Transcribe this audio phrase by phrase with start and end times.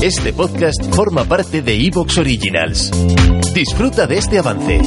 [0.00, 2.92] Este podcast forma parte de Evox Originals.
[3.52, 4.80] Disfruta de este avance.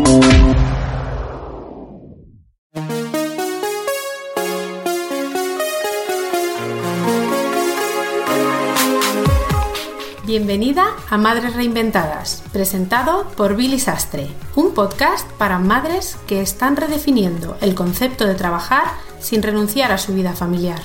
[10.25, 17.57] Bienvenida a Madres Reinventadas, presentado por Billy Sastre, un podcast para madres que están redefiniendo
[17.59, 18.85] el concepto de trabajar
[19.19, 20.79] sin renunciar a su vida familiar.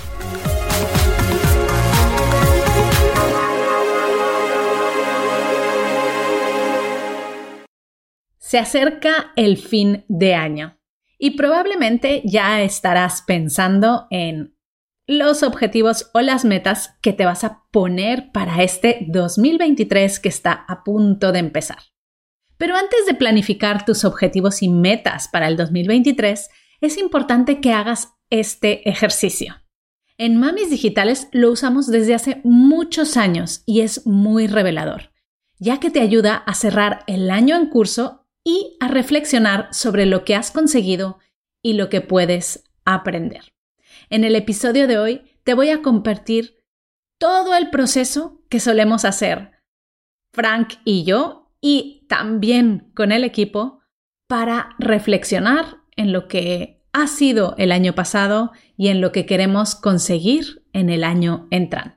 [8.47, 10.79] Se acerca el fin de año
[11.19, 14.57] y probablemente ya estarás pensando en
[15.09, 20.53] los objetivos o las metas que te vas a poner para este 2023 que está
[20.53, 21.79] a punto de empezar.
[22.57, 26.49] Pero antes de planificar tus objetivos y metas para el 2023,
[26.81, 29.57] es importante que hagas este ejercicio.
[30.19, 35.11] En Mamis Digitales lo usamos desde hace muchos años y es muy revelador,
[35.59, 40.25] ya que te ayuda a cerrar el año en curso y a reflexionar sobre lo
[40.25, 41.19] que has conseguido
[41.63, 43.53] y lo que puedes aprender.
[44.09, 46.63] En el episodio de hoy te voy a compartir
[47.19, 49.51] todo el proceso que solemos hacer
[50.33, 53.81] Frank y yo y también con el equipo
[54.29, 59.75] para reflexionar en lo que ha sido el año pasado y en lo que queremos
[59.75, 61.96] conseguir en el año entrante.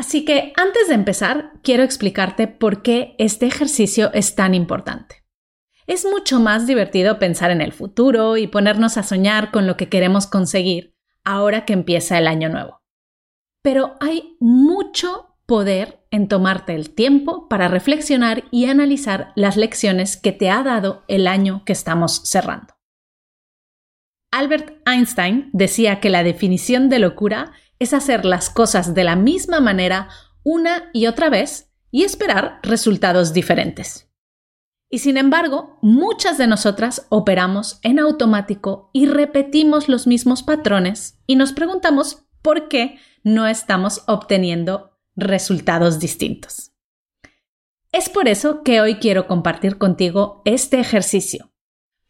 [0.00, 5.26] Así que antes de empezar, quiero explicarte por qué este ejercicio es tan importante.
[5.86, 9.90] Es mucho más divertido pensar en el futuro y ponernos a soñar con lo que
[9.90, 12.80] queremos conseguir ahora que empieza el año nuevo.
[13.60, 20.32] Pero hay mucho poder en tomarte el tiempo para reflexionar y analizar las lecciones que
[20.32, 22.72] te ha dado el año que estamos cerrando.
[24.30, 29.60] Albert Einstein decía que la definición de locura es hacer las cosas de la misma
[29.60, 30.08] manera
[30.44, 34.08] una y otra vez y esperar resultados diferentes.
[34.88, 41.36] Y sin embargo, muchas de nosotras operamos en automático y repetimos los mismos patrones y
[41.36, 46.72] nos preguntamos por qué no estamos obteniendo resultados distintos.
[47.92, 51.49] Es por eso que hoy quiero compartir contigo este ejercicio,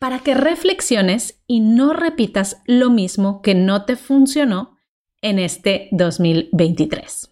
[0.01, 4.79] para que reflexiones y no repitas lo mismo que no te funcionó
[5.21, 7.29] en este 2023.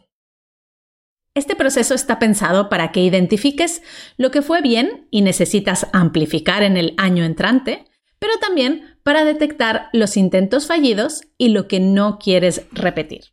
[1.34, 3.82] Este proceso está pensado para que identifiques
[4.18, 7.86] lo que fue bien y necesitas amplificar en el año entrante,
[8.18, 13.32] pero también para detectar los intentos fallidos y lo que no quieres repetir.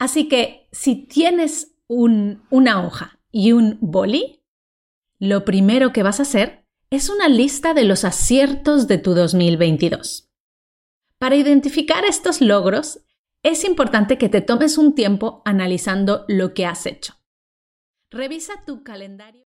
[0.00, 4.42] Así que si tienes una hoja y un boli,
[5.20, 6.59] lo primero que vas a hacer
[6.90, 10.28] es una lista de los aciertos de tu 2022.
[11.18, 13.00] Para identificar estos logros,
[13.44, 17.14] es importante que te tomes un tiempo analizando lo que has hecho.
[18.10, 19.49] Revisa tu calendario.